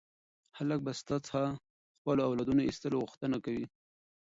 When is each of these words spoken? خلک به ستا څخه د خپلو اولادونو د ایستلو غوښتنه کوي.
خلک 0.57 0.79
به 0.85 0.91
ستا 0.99 1.15
څخه 1.25 1.41
د 1.51 1.55
خپلو 1.97 2.21
اولادونو 2.27 2.59
د 2.61 2.65
ایستلو 2.67 3.03
غوښتنه 3.03 3.37
کوي. 3.45 3.65